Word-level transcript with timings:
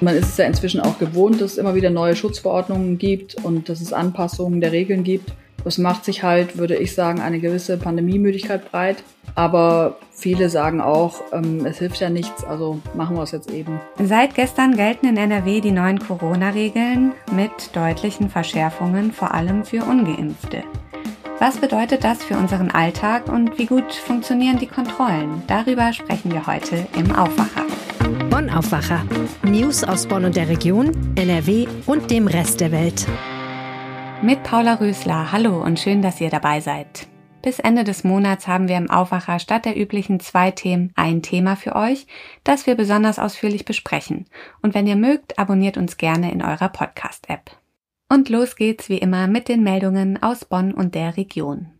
Man 0.00 0.14
ist 0.14 0.28
es 0.28 0.36
ja 0.36 0.44
inzwischen 0.44 0.80
auch 0.80 0.98
gewohnt, 0.98 1.40
dass 1.40 1.52
es 1.52 1.58
immer 1.58 1.74
wieder 1.74 1.90
neue 1.90 2.14
Schutzverordnungen 2.14 2.98
gibt 2.98 3.34
und 3.44 3.68
dass 3.68 3.80
es 3.80 3.92
Anpassungen 3.92 4.60
der 4.60 4.72
Regeln 4.72 5.02
gibt. 5.02 5.32
Das 5.64 5.76
macht 5.76 6.04
sich 6.04 6.22
halt, 6.22 6.56
würde 6.56 6.76
ich 6.76 6.94
sagen, 6.94 7.20
eine 7.20 7.40
gewisse 7.40 7.76
Pandemiemüdigkeit 7.78 8.70
breit. 8.70 9.02
Aber 9.34 9.98
viele 10.12 10.48
sagen 10.48 10.80
auch, 10.80 11.20
ähm, 11.32 11.66
es 11.66 11.78
hilft 11.78 12.00
ja 12.00 12.10
nichts, 12.10 12.44
also 12.44 12.80
machen 12.94 13.16
wir 13.16 13.22
es 13.22 13.32
jetzt 13.32 13.50
eben. 13.50 13.80
Seit 14.02 14.34
gestern 14.34 14.76
gelten 14.76 15.06
in 15.06 15.16
NRW 15.16 15.60
die 15.60 15.72
neuen 15.72 15.98
Corona-Regeln 15.98 17.12
mit 17.32 17.50
deutlichen 17.74 18.30
Verschärfungen, 18.30 19.12
vor 19.12 19.34
allem 19.34 19.64
für 19.64 19.82
ungeimpfte. 19.84 20.62
Was 21.40 21.58
bedeutet 21.58 22.02
das 22.02 22.24
für 22.24 22.36
unseren 22.36 22.70
Alltag 22.70 23.28
und 23.28 23.58
wie 23.58 23.66
gut 23.66 23.92
funktionieren 23.92 24.58
die 24.58 24.66
Kontrollen? 24.66 25.42
Darüber 25.46 25.92
sprechen 25.92 26.32
wir 26.32 26.46
heute 26.46 26.86
im 26.96 27.14
Aufwacher. 27.14 27.64
Aufwacher. 28.58 29.06
News 29.44 29.84
aus 29.84 30.08
Bonn 30.08 30.24
und 30.24 30.34
der 30.34 30.48
Region, 30.48 31.14
NRW 31.14 31.68
und 31.86 32.10
dem 32.10 32.26
Rest 32.26 32.60
der 32.60 32.72
Welt. 32.72 33.06
Mit 34.20 34.42
Paula 34.42 34.74
Rösler. 34.74 35.30
Hallo 35.30 35.62
und 35.62 35.78
schön, 35.78 36.02
dass 36.02 36.20
ihr 36.20 36.28
dabei 36.28 36.58
seid. 36.58 37.06
Bis 37.40 37.60
Ende 37.60 37.84
des 37.84 38.02
Monats 38.02 38.48
haben 38.48 38.66
wir 38.66 38.76
im 38.76 38.90
Aufwacher 38.90 39.38
statt 39.38 39.64
der 39.64 39.80
üblichen 39.80 40.18
zwei 40.18 40.50
Themen 40.50 40.90
ein 40.96 41.22
Thema 41.22 41.54
für 41.54 41.76
euch, 41.76 42.08
das 42.42 42.66
wir 42.66 42.74
besonders 42.74 43.20
ausführlich 43.20 43.64
besprechen. 43.64 44.26
Und 44.60 44.74
wenn 44.74 44.88
ihr 44.88 44.96
mögt, 44.96 45.38
abonniert 45.38 45.76
uns 45.76 45.96
gerne 45.96 46.32
in 46.32 46.42
eurer 46.42 46.68
Podcast-App. 46.68 47.52
Und 48.08 48.28
los 48.28 48.56
geht's 48.56 48.88
wie 48.88 48.98
immer 48.98 49.28
mit 49.28 49.46
den 49.46 49.62
Meldungen 49.62 50.20
aus 50.20 50.44
Bonn 50.44 50.74
und 50.74 50.96
der 50.96 51.16
Region. 51.16 51.77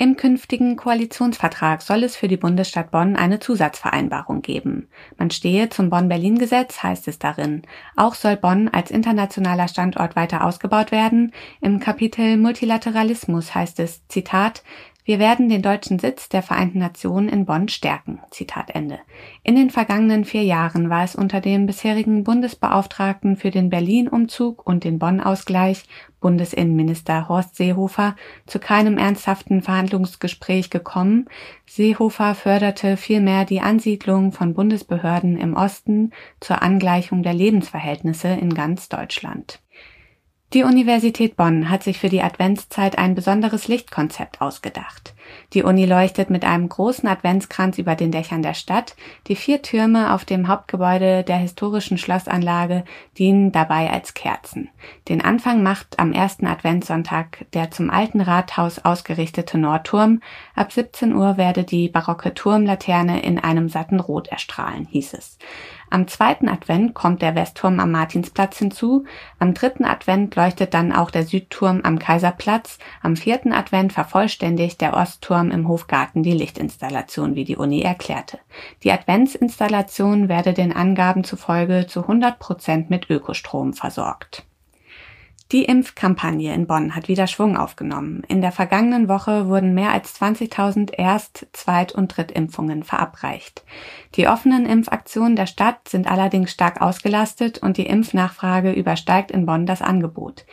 Im 0.00 0.14
künftigen 0.14 0.76
Koalitionsvertrag 0.76 1.82
soll 1.82 2.04
es 2.04 2.14
für 2.14 2.28
die 2.28 2.36
Bundesstadt 2.36 2.92
Bonn 2.92 3.16
eine 3.16 3.40
Zusatzvereinbarung 3.40 4.42
geben. 4.42 4.86
Man 5.16 5.32
stehe 5.32 5.70
zum 5.70 5.90
Bonn-Berlin-Gesetz, 5.90 6.84
heißt 6.84 7.08
es 7.08 7.18
darin. 7.18 7.62
Auch 7.96 8.14
soll 8.14 8.36
Bonn 8.36 8.68
als 8.68 8.92
internationaler 8.92 9.66
Standort 9.66 10.14
weiter 10.14 10.44
ausgebaut 10.44 10.92
werden. 10.92 11.32
Im 11.60 11.80
Kapitel 11.80 12.36
Multilateralismus 12.36 13.56
heißt 13.56 13.80
es, 13.80 14.06
Zitat, 14.06 14.62
wir 15.08 15.18
werden 15.18 15.48
den 15.48 15.62
deutschen 15.62 15.98
Sitz 15.98 16.28
der 16.28 16.42
Vereinten 16.42 16.80
Nationen 16.80 17.30
in 17.30 17.46
Bonn 17.46 17.68
stärken. 17.68 18.20
Zitat 18.30 18.74
Ende. 18.74 18.98
In 19.42 19.56
den 19.56 19.70
vergangenen 19.70 20.26
vier 20.26 20.42
Jahren 20.42 20.90
war 20.90 21.02
es 21.02 21.14
unter 21.14 21.40
dem 21.40 21.64
bisherigen 21.64 22.24
Bundesbeauftragten 22.24 23.38
für 23.38 23.50
den 23.50 23.70
Berlin-Umzug 23.70 24.66
und 24.66 24.84
den 24.84 24.98
Bonn-Ausgleich, 24.98 25.84
Bundesinnenminister 26.20 27.26
Horst 27.26 27.56
Seehofer, 27.56 28.16
zu 28.46 28.58
keinem 28.58 28.98
ernsthaften 28.98 29.62
Verhandlungsgespräch 29.62 30.68
gekommen. 30.68 31.24
Seehofer 31.64 32.34
förderte 32.34 32.98
vielmehr 32.98 33.46
die 33.46 33.62
Ansiedlung 33.62 34.32
von 34.32 34.52
Bundesbehörden 34.52 35.38
im 35.38 35.54
Osten 35.54 36.10
zur 36.38 36.60
Angleichung 36.60 37.22
der 37.22 37.32
Lebensverhältnisse 37.32 38.28
in 38.28 38.52
ganz 38.52 38.90
Deutschland. 38.90 39.58
Die 40.54 40.62
Universität 40.62 41.36
Bonn 41.36 41.68
hat 41.68 41.82
sich 41.82 41.98
für 41.98 42.08
die 42.08 42.22
Adventszeit 42.22 42.96
ein 42.96 43.14
besonderes 43.14 43.68
Lichtkonzept 43.68 44.40
ausgedacht. 44.40 45.14
Die 45.54 45.62
Uni 45.62 45.86
leuchtet 45.86 46.30
mit 46.30 46.44
einem 46.44 46.68
großen 46.68 47.08
Adventskranz 47.08 47.78
über 47.78 47.94
den 47.94 48.10
Dächern 48.10 48.42
der 48.42 48.54
Stadt. 48.54 48.96
Die 49.26 49.36
vier 49.36 49.62
Türme 49.62 50.12
auf 50.14 50.24
dem 50.24 50.48
Hauptgebäude 50.48 51.24
der 51.24 51.36
historischen 51.36 51.98
Schlossanlage 51.98 52.84
dienen 53.16 53.52
dabei 53.52 53.90
als 53.90 54.14
Kerzen. 54.14 54.68
Den 55.08 55.22
Anfang 55.24 55.62
macht 55.62 55.98
am 55.98 56.12
ersten 56.12 56.46
Adventssonntag 56.46 57.46
der 57.52 57.70
zum 57.70 57.90
alten 57.90 58.20
Rathaus 58.20 58.78
ausgerichtete 58.78 59.58
Nordturm. 59.58 60.20
Ab 60.54 60.72
17 60.72 61.14
Uhr 61.14 61.36
werde 61.36 61.64
die 61.64 61.88
barocke 61.88 62.34
Turmlaterne 62.34 63.22
in 63.22 63.38
einem 63.38 63.68
satten 63.68 64.00
Rot 64.00 64.28
erstrahlen, 64.28 64.86
hieß 64.90 65.14
es. 65.14 65.38
Am 65.90 66.06
zweiten 66.06 66.48
Advent 66.48 66.94
kommt 66.94 67.22
der 67.22 67.34
Westturm 67.34 67.80
am 67.80 67.90
Martinsplatz 67.90 68.58
hinzu. 68.58 69.04
Am 69.38 69.54
dritten 69.54 69.86
Advent 69.86 70.36
leuchtet 70.36 70.74
dann 70.74 70.92
auch 70.92 71.10
der 71.10 71.24
Südturm 71.24 71.80
am 71.82 71.98
Kaiserplatz. 71.98 72.78
Am 73.02 73.16
vierten 73.16 73.52
Advent 73.52 73.94
vervollständigt 73.94 74.80
der 74.82 74.94
Ostturm 75.18 75.50
im 75.50 75.66
Hofgarten 75.66 76.22
die 76.22 76.32
Lichtinstallation, 76.32 77.34
wie 77.34 77.44
die 77.44 77.56
Uni 77.56 77.82
erklärte. 77.82 78.38
Die 78.84 78.92
Adventsinstallation 78.92 80.28
werde 80.28 80.54
den 80.54 80.72
Angaben 80.72 81.24
zufolge 81.24 81.86
zu 81.88 82.02
100 82.02 82.38
Prozent 82.38 82.88
mit 82.88 83.10
Ökostrom 83.10 83.72
versorgt. 83.72 84.44
Die 85.50 85.64
Impfkampagne 85.64 86.52
in 86.52 86.66
Bonn 86.66 86.94
hat 86.94 87.08
wieder 87.08 87.26
Schwung 87.26 87.56
aufgenommen. 87.56 88.22
In 88.28 88.42
der 88.42 88.52
vergangenen 88.52 89.08
Woche 89.08 89.48
wurden 89.48 89.72
mehr 89.72 89.92
als 89.92 90.20
20.000 90.20 90.92
Erst-, 90.92 91.46
Zweit- 91.54 91.92
und 91.92 92.14
Drittimpfungen 92.14 92.82
verabreicht. 92.82 93.64
Die 94.14 94.28
offenen 94.28 94.66
Impfaktionen 94.66 95.36
der 95.36 95.46
Stadt 95.46 95.88
sind 95.88 96.06
allerdings 96.06 96.50
stark 96.50 96.82
ausgelastet 96.82 97.60
und 97.62 97.78
die 97.78 97.86
Impfnachfrage 97.86 98.72
übersteigt 98.72 99.30
in 99.30 99.46
Bonn 99.46 99.64
das 99.64 99.80
Angebot. 99.80 100.44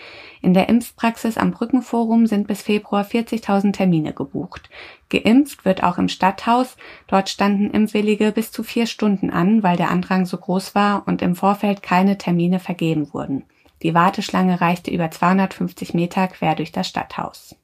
In 0.42 0.54
der 0.54 0.70
Impfpraxis 0.70 1.38
am 1.38 1.52
Brückenforum 1.52 2.26
sind 2.26 2.48
bis 2.48 2.62
Februar 2.62 3.04
40.000 3.04 3.74
Termine 3.74 4.14
gebucht. 4.14 4.70
Geimpft 5.10 5.66
wird 5.66 5.84
auch 5.84 5.98
im 5.98 6.08
Stadthaus. 6.08 6.78
Dort 7.08 7.28
standen 7.28 7.70
Impfwillige 7.70 8.32
bis 8.32 8.54
zu 8.54 8.64
vier 8.64 8.86
Stunden 8.86 9.30
an, 9.30 9.62
weil 9.62 9.76
der 9.76 9.92
Andrang 9.92 10.26
so 10.26 10.38
groß 10.38 10.74
war 10.74 11.06
und 11.06 11.22
im 11.22 11.36
Vorfeld 11.36 11.84
keine 11.84 12.18
Termine 12.18 12.62
vergeben 12.62 13.14
wurden. 13.14 13.44
Die 13.82 13.94
Warteschlange 13.94 14.62
reichte 14.62 14.92
über 14.92 15.12
250 15.12 15.94
Meter 15.94 16.28
quer 16.28 16.56
durch 16.56 16.72
das 16.72 16.88
Stadthaus. 16.88 17.56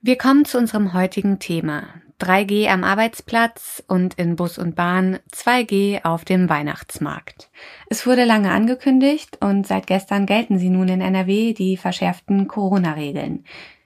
Wir 0.00 0.16
kommen 0.18 0.44
zu 0.44 0.58
unserem 0.58 0.94
heutigen 0.94 1.38
Thema. 1.38 1.84
3G 2.20 2.68
am 2.68 2.84
Arbeitsplatz 2.84 3.82
und 3.88 4.14
in 4.14 4.36
Bus 4.36 4.56
und 4.56 4.76
Bahn, 4.76 5.18
2G 5.32 6.04
auf 6.04 6.24
dem 6.24 6.48
Weihnachtsmarkt. 6.48 7.50
Es 7.88 8.06
wurde 8.06 8.24
lange 8.24 8.52
angekündigt 8.52 9.38
und 9.40 9.66
seit 9.66 9.88
gestern 9.88 10.26
gelten 10.26 10.58
sie 10.58 10.70
nun 10.70 10.88
in 10.88 11.00
NRW 11.00 11.52
die 11.52 11.76
verschärften 11.76 12.46
Corona-Regeln. 12.46 13.44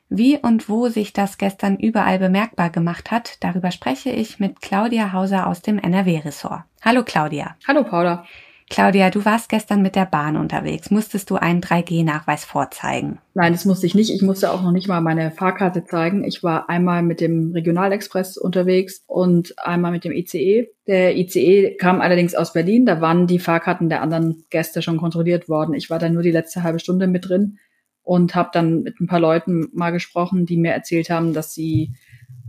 Wie 0.08 0.38
und 0.38 0.68
wo 0.68 0.88
sich 0.88 1.12
das 1.12 1.36
gestern 1.38 1.76
überall 1.76 2.18
bemerkbar 2.18 2.70
gemacht 2.70 3.10
hat, 3.10 3.42
darüber 3.42 3.70
spreche 3.70 4.10
ich 4.10 4.38
mit 4.38 4.60
Claudia 4.60 5.12
Hauser 5.12 5.46
aus 5.46 5.62
dem 5.62 5.78
NRW-Ressort. 5.78 6.62
Hallo 6.82 7.02
Claudia. 7.04 7.56
Hallo 7.66 7.82
Paula. 7.84 8.24
Claudia, 8.68 9.10
du 9.10 9.24
warst 9.24 9.48
gestern 9.48 9.80
mit 9.80 9.94
der 9.94 10.06
Bahn 10.06 10.36
unterwegs. 10.36 10.90
Musstest 10.90 11.30
du 11.30 11.36
einen 11.36 11.60
3G-Nachweis 11.60 12.44
vorzeigen? 12.44 13.18
Nein, 13.32 13.52
das 13.52 13.64
musste 13.64 13.86
ich 13.86 13.94
nicht. 13.94 14.10
Ich 14.10 14.22
musste 14.22 14.50
auch 14.50 14.62
noch 14.62 14.72
nicht 14.72 14.88
mal 14.88 15.00
meine 15.00 15.30
Fahrkarte 15.30 15.84
zeigen. 15.84 16.24
Ich 16.24 16.42
war 16.42 16.68
einmal 16.68 17.02
mit 17.02 17.20
dem 17.20 17.52
Regionalexpress 17.52 18.36
unterwegs 18.36 19.04
und 19.06 19.56
einmal 19.58 19.92
mit 19.92 20.02
dem 20.04 20.12
ICE. 20.12 20.68
Der 20.88 21.16
ICE 21.16 21.76
kam 21.76 22.00
allerdings 22.00 22.34
aus 22.34 22.52
Berlin. 22.52 22.86
Da 22.86 23.00
waren 23.00 23.28
die 23.28 23.38
Fahrkarten 23.38 23.88
der 23.88 24.02
anderen 24.02 24.44
Gäste 24.50 24.82
schon 24.82 24.98
kontrolliert 24.98 25.48
worden. 25.48 25.74
Ich 25.74 25.88
war 25.88 26.00
da 26.00 26.08
nur 26.08 26.22
die 26.22 26.32
letzte 26.32 26.64
halbe 26.64 26.80
Stunde 26.80 27.06
mit 27.06 27.28
drin 27.28 27.58
und 28.02 28.34
habe 28.34 28.50
dann 28.52 28.82
mit 28.82 29.00
ein 29.00 29.06
paar 29.06 29.20
Leuten 29.20 29.68
mal 29.74 29.90
gesprochen, 29.90 30.44
die 30.44 30.56
mir 30.56 30.72
erzählt 30.72 31.08
haben, 31.08 31.34
dass 31.34 31.54
sie 31.54 31.94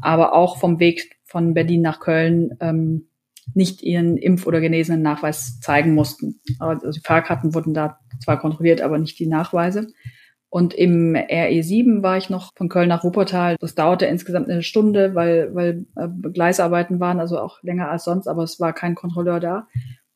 aber 0.01 0.33
auch 0.33 0.57
vom 0.57 0.79
Weg 0.79 1.17
von 1.25 1.53
Berlin 1.53 1.81
nach 1.81 1.99
Köln 1.99 2.57
ähm, 2.59 3.07
nicht 3.53 3.81
ihren 3.81 4.17
Impf- 4.17 4.45
oder 4.45 4.61
genesenen 4.61 5.01
Nachweis 5.01 5.59
zeigen 5.59 5.93
mussten. 5.93 6.39
Also 6.59 6.91
die 6.91 6.99
Fahrkarten 6.99 7.53
wurden 7.53 7.73
da 7.73 7.99
zwar 8.23 8.39
kontrolliert, 8.39 8.81
aber 8.81 8.97
nicht 8.97 9.17
die 9.19 9.27
Nachweise. 9.27 9.87
Und 10.49 10.73
im 10.73 11.15
RE7 11.15 12.03
war 12.03 12.17
ich 12.17 12.29
noch 12.29 12.53
von 12.55 12.69
Köln 12.69 12.87
nach 12.87 13.03
Wuppertal. 13.03 13.57
Das 13.59 13.75
dauerte 13.75 14.05
insgesamt 14.05 14.49
eine 14.49 14.63
Stunde, 14.63 15.13
weil, 15.13 15.53
weil 15.53 15.85
äh, 15.95 16.07
Gleisarbeiten 16.07 16.99
waren, 16.99 17.19
also 17.19 17.39
auch 17.39 17.61
länger 17.63 17.89
als 17.89 18.05
sonst, 18.05 18.27
aber 18.27 18.43
es 18.43 18.59
war 18.59 18.73
kein 18.73 18.95
Kontrolleur 18.95 19.39
da. 19.39 19.67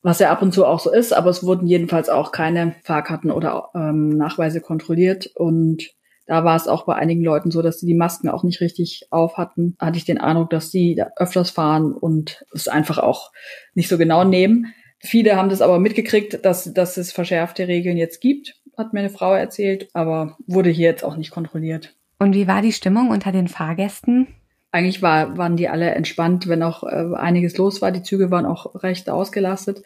Was 0.03 0.19
ja 0.19 0.31
ab 0.31 0.41
und 0.41 0.53
zu 0.53 0.65
auch 0.65 0.79
so 0.79 0.91
ist, 0.91 1.13
aber 1.13 1.29
es 1.29 1.43
wurden 1.43 1.67
jedenfalls 1.67 2.09
auch 2.09 2.31
keine 2.31 2.75
Fahrkarten 2.83 3.29
oder 3.29 3.69
ähm, 3.75 4.09
Nachweise 4.09 4.61
kontrolliert. 4.61 5.29
Und 5.35 5.91
da 6.25 6.43
war 6.43 6.55
es 6.55 6.67
auch 6.67 6.85
bei 6.85 6.95
einigen 6.95 7.23
Leuten 7.23 7.51
so, 7.51 7.61
dass 7.61 7.79
sie 7.79 7.87
die 7.87 7.95
Masken 7.95 8.29
auch 8.29 8.43
nicht 8.43 8.61
richtig 8.61 9.07
auf 9.09 9.37
hatten. 9.37 9.75
Da 9.79 9.87
hatte 9.87 9.97
ich 9.97 10.05
den 10.05 10.19
Eindruck, 10.19 10.49
dass 10.49 10.71
sie 10.71 10.95
da 10.95 11.11
öfters 11.17 11.49
fahren 11.49 11.93
und 11.93 12.43
es 12.53 12.67
einfach 12.67 12.99
auch 12.99 13.31
nicht 13.73 13.89
so 13.89 13.97
genau 13.97 14.23
nehmen. 14.23 14.73
Viele 14.99 15.35
haben 15.35 15.49
das 15.49 15.61
aber 15.61 15.79
mitgekriegt, 15.79 16.45
dass, 16.45 16.73
dass 16.73 16.97
es 16.97 17.11
verschärfte 17.11 17.67
Regeln 17.67 17.97
jetzt 17.97 18.21
gibt, 18.21 18.61
hat 18.77 18.93
mir 18.93 18.99
eine 18.99 19.09
Frau 19.09 19.33
erzählt, 19.33 19.89
aber 19.93 20.37
wurde 20.47 20.69
hier 20.69 20.89
jetzt 20.89 21.03
auch 21.03 21.17
nicht 21.17 21.31
kontrolliert. 21.31 21.95
Und 22.19 22.35
wie 22.35 22.47
war 22.47 22.61
die 22.61 22.71
Stimmung 22.71 23.09
unter 23.09 23.31
den 23.31 23.47
Fahrgästen? 23.47 24.27
Eigentlich 24.71 25.01
war, 25.01 25.37
waren 25.37 25.57
die 25.57 25.69
alle 25.69 25.89
entspannt, 25.91 26.47
wenn 26.47 26.63
auch 26.63 26.83
äh, 26.83 27.15
einiges 27.15 27.57
los 27.57 27.81
war. 27.81 27.91
Die 27.91 28.03
Züge 28.03 28.31
waren 28.31 28.45
auch 28.45 28.83
recht 28.83 29.09
ausgelastet. 29.09 29.83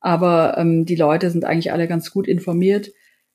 Aber 0.00 0.58
ähm, 0.58 0.84
die 0.84 0.96
Leute 0.96 1.30
sind 1.30 1.44
eigentlich 1.44 1.72
alle 1.72 1.88
ganz 1.88 2.10
gut 2.10 2.28
informiert. 2.28 2.90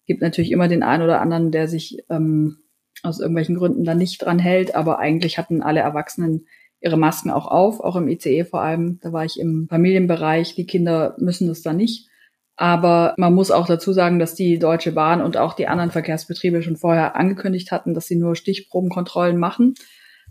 Gibt 0.06 0.22
natürlich 0.22 0.52
immer 0.52 0.68
den 0.68 0.84
einen 0.84 1.04
oder 1.04 1.22
anderen, 1.22 1.52
der 1.52 1.68
sich 1.68 2.04
ähm, 2.10 2.58
aus 3.04 3.20
irgendwelchen 3.20 3.56
Gründen 3.56 3.84
da 3.84 3.96
nicht 3.96 4.24
dran 4.24 4.40
hält, 4.40 4.76
aber 4.76 5.00
eigentlich 5.00 5.38
hatten 5.38 5.62
alle 5.62 5.80
Erwachsenen 5.80 6.46
ihre 6.82 6.98
Masken 6.98 7.30
auch 7.30 7.48
auf, 7.48 7.80
auch 7.80 7.96
im 7.96 8.08
ICE 8.08 8.44
vor 8.44 8.62
allem. 8.62 9.00
Da 9.02 9.14
war 9.14 9.24
ich 9.24 9.40
im 9.40 9.68
Familienbereich. 9.70 10.56
Die 10.56 10.66
Kinder 10.66 11.16
müssen 11.20 11.48
das 11.48 11.62
da 11.62 11.74
nicht. 11.74 12.10
Aber 12.56 13.14
man 13.18 13.34
muss 13.34 13.52
auch 13.52 13.68
dazu 13.68 13.94
sagen, 13.94 14.20
dass 14.20 14.36
die 14.36 14.60
Deutsche 14.60 14.92
Bahn 14.92 15.22
und 15.22 15.38
auch 15.38 15.54
die 15.54 15.68
anderen 15.68 15.92
Verkehrsbetriebe 15.92 16.62
schon 16.62 16.76
vorher 16.76 17.16
angekündigt 17.16 17.72
hatten, 17.72 17.94
dass 17.94 18.08
sie 18.08 18.18
nur 18.18 18.36
Stichprobenkontrollen 18.36 19.38
machen, 19.38 19.76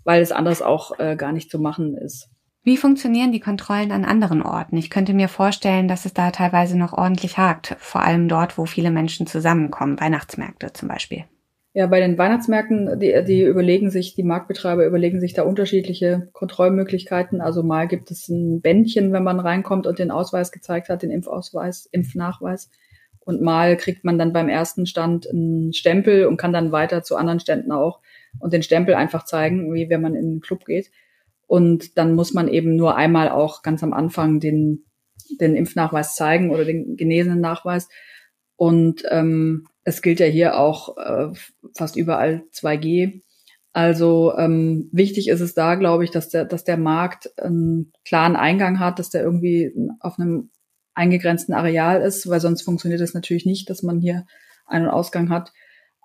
weil 0.04 0.22
es 0.22 0.32
anders 0.32 0.60
auch 0.60 0.98
äh, 0.98 1.16
gar 1.16 1.32
nicht 1.32 1.50
zu 1.50 1.58
machen 1.58 1.96
ist. 1.96 2.28
Wie 2.62 2.76
funktionieren 2.76 3.32
die 3.32 3.40
Kontrollen 3.40 3.90
an 3.90 4.04
anderen 4.04 4.42
Orten? 4.42 4.76
Ich 4.76 4.90
könnte 4.90 5.14
mir 5.14 5.28
vorstellen, 5.28 5.88
dass 5.88 6.04
es 6.04 6.12
da 6.12 6.30
teilweise 6.30 6.76
noch 6.76 6.92
ordentlich 6.92 7.38
hakt, 7.38 7.74
vor 7.78 8.02
allem 8.02 8.28
dort, 8.28 8.58
wo 8.58 8.66
viele 8.66 8.90
Menschen 8.90 9.26
zusammenkommen, 9.26 9.98
Weihnachtsmärkte 9.98 10.72
zum 10.74 10.88
Beispiel. 10.88 11.24
Ja, 11.72 11.86
bei 11.86 12.00
den 12.00 12.18
Weihnachtsmärkten, 12.18 12.98
die, 12.98 13.24
die 13.26 13.44
überlegen 13.44 13.90
sich, 13.90 14.14
die 14.14 14.24
Marktbetreiber 14.24 14.84
überlegen 14.84 15.20
sich 15.20 15.32
da 15.32 15.44
unterschiedliche 15.44 16.28
Kontrollmöglichkeiten. 16.32 17.40
Also 17.40 17.62
mal 17.62 17.88
gibt 17.88 18.10
es 18.10 18.28
ein 18.28 18.60
Bändchen, 18.60 19.12
wenn 19.12 19.22
man 19.22 19.40
reinkommt 19.40 19.86
und 19.86 19.98
den 19.98 20.10
Ausweis 20.10 20.52
gezeigt 20.52 20.90
hat, 20.90 21.02
den 21.02 21.12
Impfausweis, 21.12 21.86
Impfnachweis. 21.92 22.70
Und 23.20 23.40
mal 23.40 23.76
kriegt 23.76 24.04
man 24.04 24.18
dann 24.18 24.32
beim 24.32 24.48
ersten 24.48 24.84
Stand 24.84 25.30
einen 25.30 25.72
Stempel 25.72 26.26
und 26.26 26.36
kann 26.36 26.52
dann 26.52 26.72
weiter 26.72 27.02
zu 27.04 27.16
anderen 27.16 27.40
Ständen 27.40 27.72
auch 27.72 28.00
und 28.38 28.52
den 28.52 28.64
Stempel 28.64 28.94
einfach 28.94 29.24
zeigen, 29.24 29.72
wie 29.72 29.88
wenn 29.88 30.02
man 30.02 30.14
in 30.14 30.28
den 30.28 30.40
Club 30.40 30.64
geht. 30.66 30.90
Und 31.50 31.98
dann 31.98 32.14
muss 32.14 32.32
man 32.32 32.46
eben 32.46 32.76
nur 32.76 32.94
einmal 32.94 33.28
auch 33.28 33.62
ganz 33.62 33.82
am 33.82 33.92
Anfang 33.92 34.38
den, 34.38 34.84
den 35.40 35.56
Impfnachweis 35.56 36.14
zeigen 36.14 36.52
oder 36.52 36.64
den 36.64 36.94
genesenen 36.96 37.40
Nachweis. 37.40 37.88
Und 38.54 39.02
ähm, 39.10 39.66
es 39.82 40.00
gilt 40.00 40.20
ja 40.20 40.26
hier 40.26 40.56
auch 40.56 40.96
äh, 40.96 41.32
fast 41.76 41.96
überall 41.96 42.44
2G. 42.54 43.22
Also 43.72 44.32
ähm, 44.38 44.90
wichtig 44.92 45.26
ist 45.26 45.40
es 45.40 45.52
da, 45.52 45.74
glaube 45.74 46.04
ich, 46.04 46.12
dass 46.12 46.28
der, 46.28 46.44
dass 46.44 46.62
der 46.62 46.76
Markt 46.76 47.36
einen 47.36 47.90
klaren 48.04 48.36
Eingang 48.36 48.78
hat, 48.78 49.00
dass 49.00 49.10
der 49.10 49.24
irgendwie 49.24 49.72
auf 49.98 50.20
einem 50.20 50.50
eingegrenzten 50.94 51.52
Areal 51.52 52.00
ist, 52.00 52.30
weil 52.30 52.38
sonst 52.38 52.62
funktioniert 52.62 53.00
es 53.00 53.12
natürlich 53.12 53.44
nicht, 53.44 53.68
dass 53.68 53.82
man 53.82 53.98
hier 53.98 54.24
Ein- 54.66 54.82
und 54.82 54.90
Ausgang 54.90 55.30
hat. 55.30 55.50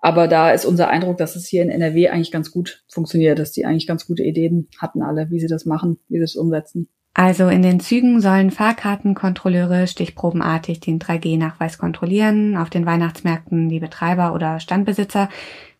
Aber 0.06 0.28
da 0.28 0.52
ist 0.52 0.64
unser 0.64 0.86
Eindruck, 0.86 1.16
dass 1.16 1.34
es 1.34 1.48
hier 1.48 1.64
in 1.64 1.68
NRW 1.68 2.10
eigentlich 2.10 2.30
ganz 2.30 2.52
gut 2.52 2.84
funktioniert, 2.86 3.40
dass 3.40 3.50
die 3.50 3.66
eigentlich 3.66 3.88
ganz 3.88 4.06
gute 4.06 4.22
Ideen 4.22 4.68
hatten 4.78 5.02
alle, 5.02 5.30
wie 5.30 5.40
sie 5.40 5.48
das 5.48 5.66
machen, 5.66 5.98
wie 6.06 6.18
sie 6.18 6.22
es 6.22 6.36
umsetzen. 6.36 6.88
Also 7.12 7.48
in 7.48 7.60
den 7.60 7.80
Zügen 7.80 8.20
sollen 8.20 8.52
Fahrkartenkontrolleure 8.52 9.88
stichprobenartig 9.88 10.78
den 10.78 11.00
3G-Nachweis 11.00 11.76
kontrollieren, 11.76 12.56
auf 12.56 12.70
den 12.70 12.86
Weihnachtsmärkten 12.86 13.68
die 13.68 13.80
Betreiber 13.80 14.32
oder 14.32 14.60
Standbesitzer. 14.60 15.28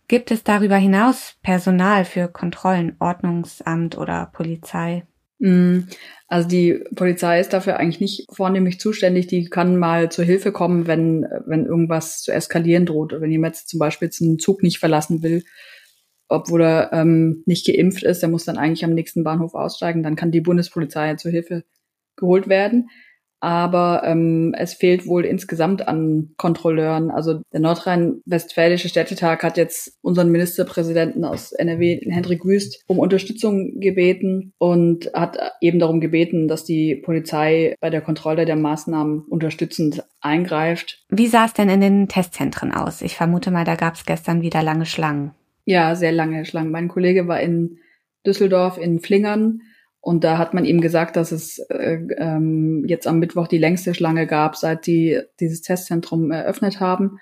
Gibt 0.08 0.32
es 0.32 0.42
darüber 0.42 0.76
hinaus 0.76 1.36
Personal 1.44 2.04
für 2.04 2.26
Kontrollen, 2.26 2.96
Ordnungsamt 2.98 3.96
oder 3.96 4.30
Polizei? 4.32 5.04
Mm, 5.38 5.80
also 6.28 6.48
die 6.48 6.82
Polizei 6.94 7.40
ist 7.40 7.52
dafür 7.52 7.78
eigentlich 7.78 8.00
nicht 8.00 8.26
vornehmlich 8.32 8.80
zuständig. 8.80 9.26
Die 9.26 9.44
kann 9.46 9.76
mal 9.76 10.10
zur 10.10 10.24
Hilfe 10.24 10.52
kommen, 10.52 10.86
wenn, 10.86 11.26
wenn 11.46 11.66
irgendwas 11.66 12.22
zu 12.22 12.32
eskalieren 12.32 12.86
droht. 12.86 13.14
Wenn 13.20 13.30
jemand 13.30 13.56
zum 13.56 13.78
Beispiel 13.78 14.10
einen 14.20 14.38
Zug 14.38 14.62
nicht 14.62 14.78
verlassen 14.78 15.22
will 15.22 15.42
obwohl 16.28 16.62
er 16.62 16.92
ähm, 16.92 17.42
nicht 17.46 17.66
geimpft 17.66 18.02
ist, 18.02 18.22
der 18.22 18.28
muss 18.28 18.44
dann 18.44 18.58
eigentlich 18.58 18.84
am 18.84 18.94
nächsten 18.94 19.24
Bahnhof 19.24 19.54
aussteigen. 19.54 20.02
Dann 20.02 20.16
kann 20.16 20.32
die 20.32 20.40
Bundespolizei 20.40 21.14
zur 21.14 21.30
Hilfe 21.30 21.64
geholt 22.16 22.48
werden. 22.48 22.88
Aber 23.46 24.02
ähm, 24.04 24.56
es 24.58 24.74
fehlt 24.74 25.06
wohl 25.06 25.24
insgesamt 25.24 25.86
an 25.86 26.30
Kontrolleuren. 26.36 27.12
Also 27.12 27.42
der 27.52 27.60
nordrhein-westfälische 27.60 28.88
Städtetag 28.88 29.44
hat 29.44 29.56
jetzt 29.56 29.96
unseren 30.02 30.32
Ministerpräsidenten 30.32 31.24
aus 31.24 31.52
NRW, 31.52 32.00
Hendrik 32.10 32.44
Wüst, 32.44 32.82
um 32.88 32.98
Unterstützung 32.98 33.78
gebeten 33.78 34.52
und 34.58 35.12
hat 35.14 35.38
eben 35.60 35.78
darum 35.78 36.00
gebeten, 36.00 36.48
dass 36.48 36.64
die 36.64 36.96
Polizei 36.96 37.76
bei 37.78 37.88
der 37.88 38.00
Kontrolle 38.00 38.46
der 38.46 38.56
Maßnahmen 38.56 39.20
unterstützend 39.28 40.02
eingreift. 40.20 41.04
Wie 41.08 41.28
sah 41.28 41.44
es 41.44 41.52
denn 41.52 41.68
in 41.68 41.80
den 41.80 42.08
Testzentren 42.08 42.72
aus? 42.72 43.00
Ich 43.00 43.14
vermute 43.14 43.52
mal, 43.52 43.64
da 43.64 43.76
gab 43.76 43.94
es 43.94 44.06
gestern 44.06 44.42
wieder 44.42 44.64
lange 44.64 44.86
Schlangen. 44.86 45.30
Ja, 45.64 45.94
sehr 45.94 46.10
lange 46.10 46.44
Schlangen. 46.46 46.72
Mein 46.72 46.88
Kollege 46.88 47.28
war 47.28 47.40
in 47.40 47.78
Düsseldorf 48.26 48.76
in 48.76 48.98
Flingern 48.98 49.60
und 50.06 50.22
da 50.22 50.38
hat 50.38 50.54
man 50.54 50.64
ihm 50.64 50.80
gesagt, 50.80 51.16
dass 51.16 51.32
es 51.32 51.58
äh, 51.68 51.98
ähm, 52.18 52.84
jetzt 52.86 53.08
am 53.08 53.18
Mittwoch 53.18 53.48
die 53.48 53.58
längste 53.58 53.92
Schlange 53.92 54.28
gab, 54.28 54.54
seit 54.54 54.86
die 54.86 55.20
dieses 55.40 55.62
Testzentrum 55.62 56.30
eröffnet 56.30 56.78
haben. 56.78 57.18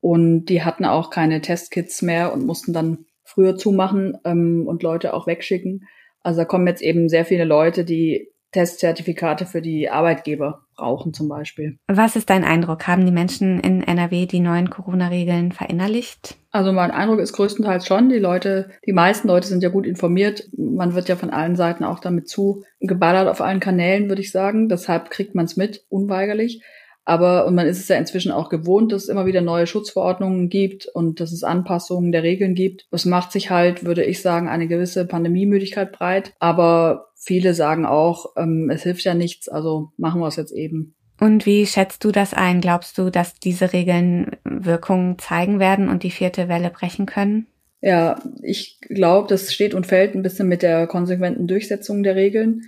Und 0.00 0.44
die 0.44 0.62
hatten 0.62 0.84
auch 0.84 1.08
keine 1.08 1.40
Testkits 1.40 2.02
mehr 2.02 2.34
und 2.34 2.44
mussten 2.44 2.74
dann 2.74 3.06
früher 3.24 3.56
zumachen 3.56 4.18
ähm, 4.26 4.66
und 4.68 4.82
Leute 4.82 5.14
auch 5.14 5.26
wegschicken. 5.26 5.86
Also 6.20 6.40
da 6.40 6.44
kommen 6.44 6.66
jetzt 6.66 6.82
eben 6.82 7.08
sehr 7.08 7.24
viele 7.24 7.44
Leute, 7.44 7.86
die 7.86 8.30
Testzertifikate 8.52 9.46
für 9.46 9.60
die 9.60 9.90
Arbeitgeber 9.90 10.62
brauchen 10.76 11.12
zum 11.12 11.28
Beispiel. 11.28 11.78
Was 11.86 12.16
ist 12.16 12.30
dein 12.30 12.44
Eindruck? 12.44 12.86
Haben 12.86 13.04
die 13.04 13.12
Menschen 13.12 13.60
in 13.60 13.82
NRW 13.82 14.26
die 14.26 14.40
neuen 14.40 14.70
Corona-Regeln 14.70 15.52
verinnerlicht? 15.52 16.36
Also 16.50 16.72
mein 16.72 16.90
Eindruck 16.90 17.18
ist 17.18 17.34
größtenteils 17.34 17.86
schon. 17.86 18.08
Die 18.08 18.18
Leute, 18.18 18.70
die 18.86 18.92
meisten 18.92 19.28
Leute 19.28 19.48
sind 19.48 19.62
ja 19.62 19.68
gut 19.68 19.86
informiert. 19.86 20.48
Man 20.56 20.94
wird 20.94 21.08
ja 21.08 21.16
von 21.16 21.30
allen 21.30 21.56
Seiten 21.56 21.84
auch 21.84 21.98
damit 21.98 22.28
zu 22.28 22.64
geballert 22.80 23.28
auf 23.28 23.40
allen 23.40 23.60
Kanälen, 23.60 24.08
würde 24.08 24.22
ich 24.22 24.32
sagen. 24.32 24.68
Deshalb 24.68 25.10
kriegt 25.10 25.34
man 25.34 25.44
es 25.44 25.56
mit, 25.56 25.84
unweigerlich. 25.88 26.62
Aber, 27.08 27.46
und 27.46 27.54
man 27.54 27.66
ist 27.66 27.78
es 27.78 27.88
ja 27.88 27.96
inzwischen 27.96 28.30
auch 28.30 28.50
gewohnt, 28.50 28.92
dass 28.92 29.04
es 29.04 29.08
immer 29.08 29.24
wieder 29.24 29.40
neue 29.40 29.66
Schutzverordnungen 29.66 30.50
gibt 30.50 30.86
und 30.92 31.20
dass 31.20 31.32
es 31.32 31.42
Anpassungen 31.42 32.12
der 32.12 32.22
Regeln 32.22 32.54
gibt. 32.54 32.86
Es 32.90 33.06
macht 33.06 33.32
sich 33.32 33.48
halt, 33.48 33.86
würde 33.86 34.04
ich 34.04 34.20
sagen, 34.20 34.46
eine 34.46 34.68
gewisse 34.68 35.06
Pandemiemüdigkeit 35.06 35.90
breit. 35.90 36.34
Aber 36.38 37.06
viele 37.16 37.54
sagen 37.54 37.86
auch, 37.86 38.34
ähm, 38.36 38.68
es 38.68 38.82
hilft 38.82 39.04
ja 39.04 39.14
nichts, 39.14 39.48
also 39.48 39.88
machen 39.96 40.20
wir 40.20 40.28
es 40.28 40.36
jetzt 40.36 40.52
eben. 40.52 40.96
Und 41.18 41.46
wie 41.46 41.64
schätzt 41.64 42.04
du 42.04 42.12
das 42.12 42.34
ein? 42.34 42.60
Glaubst 42.60 42.98
du, 42.98 43.08
dass 43.08 43.32
diese 43.32 43.72
Regeln 43.72 44.32
Wirkungen 44.44 45.18
zeigen 45.18 45.60
werden 45.60 45.88
und 45.88 46.02
die 46.02 46.10
vierte 46.10 46.50
Welle 46.50 46.68
brechen 46.68 47.06
können? 47.06 47.46
Ja, 47.80 48.20
ich 48.42 48.80
glaube, 48.82 49.28
das 49.28 49.54
steht 49.54 49.72
und 49.72 49.86
fällt 49.86 50.14
ein 50.14 50.22
bisschen 50.22 50.46
mit 50.46 50.60
der 50.60 50.86
konsequenten 50.86 51.46
Durchsetzung 51.46 52.02
der 52.02 52.16
Regeln, 52.16 52.64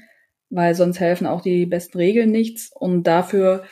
weil 0.48 0.74
sonst 0.74 0.98
helfen 0.98 1.26
auch 1.26 1.42
die 1.42 1.66
besten 1.66 1.98
Regeln 1.98 2.30
nichts. 2.30 2.70
Und 2.74 3.02
dafür 3.02 3.64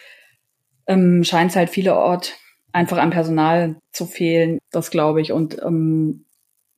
ähm, 0.89 1.23
scheint 1.23 1.51
es 1.51 1.57
halt 1.57 1.71
vielerorts 1.71 2.33
einfach 2.73 2.99
an 2.99 3.11
Personal 3.11 3.77
zu 3.93 4.07
fehlen, 4.07 4.59
das 4.71 4.91
glaube 4.91 5.21
ich. 5.21 5.33
Und 5.33 5.61
ähm, 5.63 6.25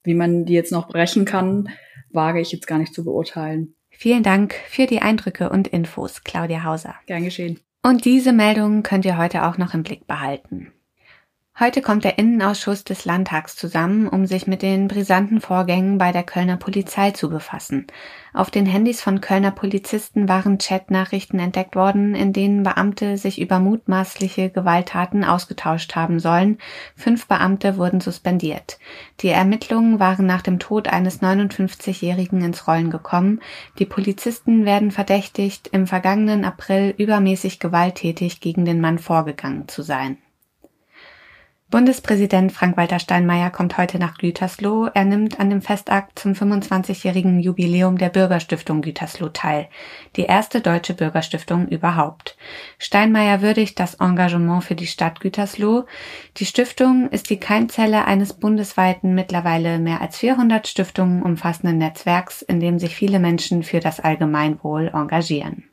wie 0.03 0.15
man 0.15 0.45
die 0.45 0.55
jetzt 0.55 0.73
noch 0.73 0.89
brechen 0.89 1.25
kann, 1.25 1.69
wage 2.11 2.41
ich 2.41 2.53
jetzt 2.53 2.67
gar 2.67 2.79
nicht 2.79 2.95
zu 2.95 3.05
beurteilen. 3.05 3.75
Vielen 3.91 4.23
Dank 4.23 4.55
für 4.69 4.87
die 4.87 5.01
Eindrücke 5.01 5.51
und 5.51 5.69
Infos, 5.69 6.25
Claudia 6.25 6.65
Hauser. 6.65 6.95
Gern 7.07 7.25
geschehen. 7.25 7.61
Und 7.83 8.05
diese 8.05 8.33
Meldungen 8.33 8.83
könnt 8.83 9.05
ihr 9.05 9.19
heute 9.19 9.45
auch 9.47 9.59
noch 9.59 9.75
im 9.75 9.83
Blick 9.83 10.07
behalten. 10.07 10.73
Heute 11.59 11.83
kommt 11.83 12.05
der 12.05 12.17
Innenausschuss 12.17 12.85
des 12.85 13.05
Landtags 13.05 13.55
zusammen, 13.55 14.09
um 14.09 14.25
sich 14.25 14.47
mit 14.47 14.63
den 14.63 14.89
brisanten 14.89 15.43
Vorgängen 15.43 15.99
bei 15.99 16.11
der 16.11 16.23
Kölner 16.23 16.57
Polizei 16.57 17.11
zu 17.11 17.29
befassen. 17.29 17.87
Auf 18.33 18.51
den 18.51 18.65
Handys 18.65 19.03
von 19.03 19.21
Kölner 19.21 19.51
Polizisten 19.51 20.27
waren 20.27 20.57
Chatnachrichten 20.57 21.39
entdeckt 21.39 21.77
worden, 21.77 22.15
in 22.15 22.33
denen 22.33 22.63
Beamte 22.63 23.19
sich 23.19 23.39
über 23.39 23.59
mutmaßliche 23.59 24.49
Gewalttaten 24.49 25.23
ausgetauscht 25.23 25.97
haben 25.97 26.19
sollen. 26.19 26.57
Fünf 26.97 27.27
Beamte 27.27 27.77
wurden 27.77 28.01
suspendiert. 28.01 28.79
Die 29.21 29.29
Ermittlungen 29.29 30.01
waren 30.01 30.25
nach 30.25 30.41
dem 30.41 30.61
Tod 30.61 30.89
eines 30.89 31.21
59-Jährigen 31.21 32.41
ins 32.43 32.67
Rollen 32.69 32.91
gekommen. 32.91 33.41
Die 33.79 33.87
Polizisten 33.87 34.65
werden 34.65 34.93
verdächtigt, 34.93 35.69
im 35.73 35.87
vergangenen 35.87 36.47
April 36.47 36.95
übermäßig 36.97 37.59
gewalttätig 37.59 38.41
gegen 38.41 38.65
den 38.65 38.81
Mann 38.81 38.99
vorgegangen 38.99 39.69
zu 39.69 39.83
sein. 39.83 40.17
Bundespräsident 41.71 42.51
Frank-Walter 42.51 42.99
Steinmeier 42.99 43.49
kommt 43.51 43.79
heute 43.79 44.01
nach 44.01 44.19
Gütersloh. 44.19 44.89
Er 44.93 45.05
nimmt 45.05 45.39
an 45.39 45.51
dem 45.51 45.63
Festakt 45.63 46.19
zum 46.19 46.33
25-jährigen 46.33 47.39
Jubiläum 47.39 47.97
der 47.97 48.09
Bürgerstiftung 48.09 48.83
Gütersloh 48.83 49.29
teil. 49.29 49.69
Die 50.17 50.25
erste 50.25 50.63
deutsche 50.63 50.95
Bürgerstiftung 50.95 51.69
überhaupt. 51.69 52.37
Steinmeier 52.79 53.41
würdigt 53.41 53.79
das 53.79 53.95
Engagement 53.95 54.65
für 54.65 54.75
die 54.75 54.89
Stadt 54.89 55.21
Gütersloh. 55.21 55.85
Die 56.39 56.47
Stiftung 56.47 57.09
ist 57.11 57.31
die 57.31 57.39
Keimzelle 57.39 58.05
eines 58.05 58.33
bundesweiten, 58.33 59.15
mittlerweile 59.15 59.79
mehr 59.79 60.01
als 60.01 60.19
400 60.19 60.67
Stiftungen 60.67 61.23
umfassenden 61.23 61.79
Netzwerks, 61.79 62.43
in 62.43 62.59
dem 62.59 62.81
sich 62.81 62.97
viele 62.97 63.21
Menschen 63.21 63.63
für 63.63 63.79
das 63.79 64.01
Allgemeinwohl 64.01 64.91
engagieren. 64.93 65.70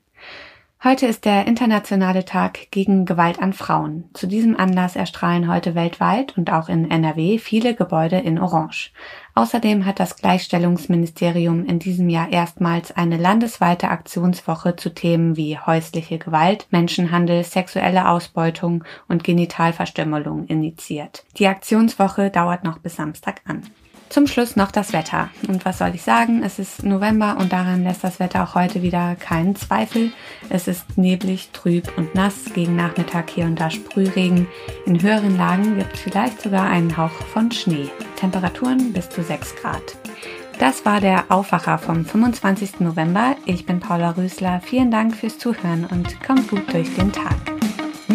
Heute 0.88 1.06
ist 1.06 1.25
der 1.25 1.48
internationale 1.48 2.24
Tag 2.24 2.72
gegen 2.72 3.03
Gewalt 3.03 3.41
an 3.41 3.51
Frauen. 3.51 4.06
Zu 4.13 4.25
diesem 4.25 4.56
Anlass 4.56 4.96
erstrahlen 4.96 5.51
heute 5.51 5.75
weltweit 5.75 6.38
und 6.38 6.50
auch 6.50 6.70
in 6.70 6.89
NRW 6.89 7.39
viele 7.39 7.75
Gebäude 7.75 8.20
in 8.20 8.39
Orange. 8.39 8.94
Außerdem 9.36 9.86
hat 9.86 10.00
das 10.00 10.15
Gleichstellungsministerium 10.15 11.65
in 11.65 11.79
diesem 11.79 12.08
Jahr 12.08 12.32
erstmals 12.32 12.96
eine 12.96 13.17
landesweite 13.17 13.89
Aktionswoche 13.89 14.77
zu 14.77 14.94
Themen 14.94 15.36
wie 15.36 15.60
häusliche 15.60 16.20
Gewalt, 16.20 16.67
Menschenhandel, 16.72 17.44
sexuelle 17.44 18.08
Ausbeutung 18.08 18.86
und 19.10 19.25
Genitalverstümmelung 19.25 20.46
initiiert. 20.46 21.25
Die 21.38 21.48
Aktionswoche 21.48 22.29
dauert 22.29 22.63
noch 22.63 22.77
bis 22.77 22.96
Samstag 22.96 23.41
an. 23.44 23.63
Zum 24.09 24.25
Schluss 24.25 24.55
noch 24.55 24.71
das 24.71 24.93
Wetter. 24.93 25.29
Und 25.47 25.65
was 25.65 25.79
soll 25.79 25.91
ich 25.93 26.01
sagen? 26.01 26.41
Es 26.43 26.59
ist 26.59 26.83
November 26.83 27.37
und 27.39 27.51
daran 27.51 27.83
lässt 27.83 28.03
das 28.03 28.19
Wetter 28.19 28.43
auch 28.43 28.55
heute 28.55 28.81
wieder 28.81 29.15
keinen 29.15 29.55
Zweifel. 29.55 30.11
Es 30.49 30.67
ist 30.67 30.97
neblig, 30.97 31.49
trüb 31.51 31.91
und 31.97 32.15
nass, 32.15 32.45
gegen 32.53 32.75
Nachmittag 32.75 33.29
hier 33.29 33.45
und 33.45 33.59
da 33.59 33.69
Sprühregen. 33.69 34.47
In 34.85 35.01
höheren 35.01 35.37
Lagen 35.37 35.77
gibt 35.77 35.93
es 35.95 35.99
vielleicht 35.99 36.41
sogar 36.41 36.69
einen 36.69 36.95
Hauch 36.95 37.11
von 37.33 37.51
Schnee. 37.51 37.89
Temperaturen 38.15 38.93
bis 38.93 39.09
zu 39.09 39.23
6 39.23 39.55
Grad. 39.57 39.97
Das 40.57 40.85
war 40.85 41.01
der 41.01 41.25
Aufwacher 41.29 41.77
vom 41.77 42.05
25. 42.05 42.79
November. 42.79 43.35
Ich 43.45 43.65
bin 43.65 43.79
Paula 43.79 44.11
Rösler. 44.11 44.61
Vielen 44.63 44.89
Dank 44.89 45.15
fürs 45.15 45.37
Zuhören 45.37 45.85
und 45.85 46.19
kommt 46.23 46.49
gut 46.49 46.73
durch 46.73 46.95
den 46.95 47.11
Tag. 47.11 47.56